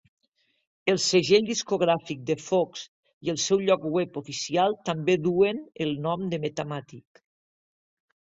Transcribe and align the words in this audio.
El 0.91 0.95
segell 1.07 1.43
discogràfic 1.49 2.23
de 2.29 2.35
Foxx 2.45 2.85
i 3.27 3.31
el 3.33 3.37
seu 3.43 3.61
lloc 3.67 3.85
web 3.97 4.17
oficial 4.23 4.73
també 4.89 5.17
dueen 5.27 5.61
el 5.87 5.93
nom 6.07 6.25
de 6.33 6.41
Metamatic. 6.47 7.23